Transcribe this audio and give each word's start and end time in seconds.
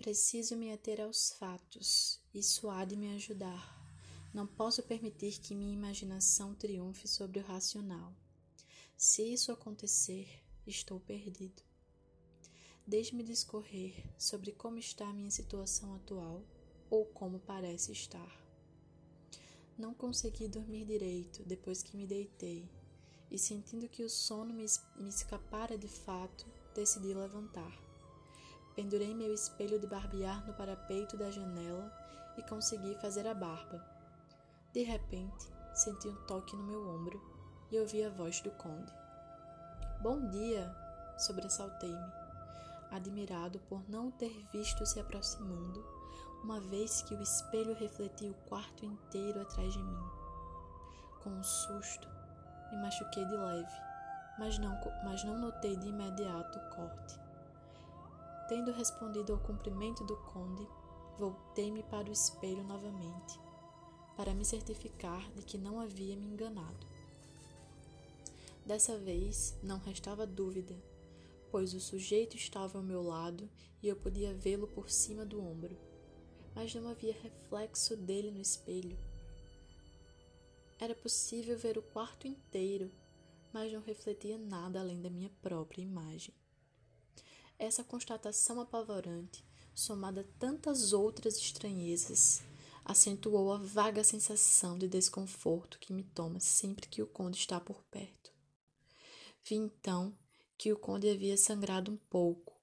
Preciso 0.00 0.56
me 0.56 0.72
ater 0.72 0.98
aos 0.98 1.32
fatos, 1.32 2.18
isso 2.32 2.70
há 2.70 2.86
de 2.86 2.96
me 2.96 3.14
ajudar. 3.16 3.78
Não 4.32 4.46
posso 4.46 4.82
permitir 4.82 5.38
que 5.38 5.54
minha 5.54 5.74
imaginação 5.74 6.54
triunfe 6.54 7.06
sobre 7.06 7.38
o 7.38 7.42
racional. 7.42 8.16
Se 8.96 9.22
isso 9.22 9.52
acontecer, 9.52 10.42
estou 10.66 10.98
perdido. 11.00 11.62
Deixe-me 12.86 13.22
discorrer 13.22 14.10
sobre 14.16 14.52
como 14.52 14.78
está 14.78 15.06
a 15.06 15.12
minha 15.12 15.30
situação 15.30 15.94
atual 15.94 16.42
ou 16.88 17.04
como 17.04 17.38
parece 17.38 17.92
estar. 17.92 18.42
Não 19.76 19.92
consegui 19.92 20.48
dormir 20.48 20.86
direito 20.86 21.44
depois 21.44 21.82
que 21.82 21.94
me 21.94 22.06
deitei 22.06 22.66
e, 23.30 23.38
sentindo 23.38 23.86
que 23.86 24.02
o 24.02 24.08
sono 24.08 24.54
me, 24.54 24.64
me 24.96 25.10
escapara 25.10 25.76
de 25.76 25.88
fato, 25.88 26.46
decidi 26.74 27.12
levantar. 27.12 27.89
Pendurei 28.74 29.14
meu 29.14 29.32
espelho 29.32 29.78
de 29.78 29.86
barbear 29.86 30.46
no 30.46 30.54
parapeito 30.54 31.16
da 31.16 31.30
janela 31.30 31.92
e 32.36 32.42
consegui 32.42 32.94
fazer 32.96 33.26
a 33.26 33.34
barba. 33.34 33.84
De 34.72 34.82
repente, 34.82 35.46
senti 35.74 36.08
um 36.08 36.26
toque 36.26 36.56
no 36.56 36.62
meu 36.62 36.88
ombro 36.88 37.20
e 37.70 37.78
ouvi 37.78 38.04
a 38.04 38.10
voz 38.10 38.40
do 38.40 38.50
conde. 38.52 38.92
Bom 40.00 40.28
dia! 40.28 40.74
sobressaltei-me, 41.20 42.12
admirado 42.90 43.60
por 43.68 43.86
não 43.88 44.10
ter 44.10 44.32
visto 44.52 44.84
se 44.86 44.98
aproximando, 44.98 45.84
uma 46.42 46.58
vez 46.60 47.02
que 47.02 47.14
o 47.14 47.22
espelho 47.22 47.74
refletia 47.74 48.30
o 48.30 48.48
quarto 48.48 48.86
inteiro 48.86 49.42
atrás 49.42 49.72
de 49.72 49.82
mim. 49.82 50.08
Com 51.22 51.30
um 51.30 51.42
susto, 51.42 52.08
me 52.70 52.78
machuquei 52.78 53.24
de 53.26 53.36
leve, 53.36 53.72
mas 54.38 54.58
não, 54.58 54.80
mas 55.04 55.22
não 55.24 55.38
notei 55.38 55.76
de 55.76 55.88
imediato 55.88 56.58
o 56.58 56.70
corte. 56.74 57.20
Tendo 58.50 58.72
respondido 58.72 59.32
ao 59.32 59.38
cumprimento 59.38 60.02
do 60.02 60.16
conde, 60.16 60.66
voltei-me 61.16 61.84
para 61.84 62.08
o 62.08 62.12
espelho 62.12 62.64
novamente, 62.64 63.38
para 64.16 64.34
me 64.34 64.44
certificar 64.44 65.30
de 65.34 65.42
que 65.44 65.56
não 65.56 65.78
havia 65.78 66.16
me 66.16 66.26
enganado. 66.26 66.84
Dessa 68.66 68.98
vez 68.98 69.56
não 69.62 69.78
restava 69.78 70.26
dúvida, 70.26 70.76
pois 71.48 71.74
o 71.74 71.80
sujeito 71.80 72.34
estava 72.34 72.76
ao 72.76 72.82
meu 72.82 73.00
lado 73.00 73.48
e 73.80 73.86
eu 73.86 73.94
podia 73.94 74.34
vê-lo 74.34 74.66
por 74.66 74.90
cima 74.90 75.24
do 75.24 75.40
ombro, 75.40 75.78
mas 76.52 76.74
não 76.74 76.88
havia 76.88 77.14
reflexo 77.22 77.96
dele 77.96 78.32
no 78.32 78.40
espelho. 78.40 78.98
Era 80.76 80.96
possível 80.96 81.56
ver 81.56 81.78
o 81.78 81.82
quarto 81.82 82.26
inteiro, 82.26 82.90
mas 83.52 83.72
não 83.72 83.80
refletia 83.80 84.36
nada 84.36 84.80
além 84.80 85.00
da 85.00 85.08
minha 85.08 85.30
própria 85.40 85.82
imagem. 85.82 86.34
Essa 87.62 87.84
constatação 87.84 88.58
apavorante, 88.58 89.44
somada 89.74 90.22
a 90.22 90.38
tantas 90.38 90.94
outras 90.94 91.36
estranhezas, 91.36 92.40
acentuou 92.82 93.52
a 93.52 93.58
vaga 93.58 94.02
sensação 94.02 94.78
de 94.78 94.88
desconforto 94.88 95.78
que 95.78 95.92
me 95.92 96.02
toma 96.02 96.40
sempre 96.40 96.88
que 96.88 97.02
o 97.02 97.06
conde 97.06 97.36
está 97.36 97.60
por 97.60 97.82
perto. 97.90 98.32
Vi 99.44 99.56
então 99.56 100.16
que 100.56 100.72
o 100.72 100.78
conde 100.78 101.10
havia 101.10 101.36
sangrado 101.36 101.92
um 101.92 101.98
pouco 102.08 102.58